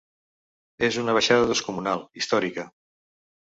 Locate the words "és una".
0.87-1.15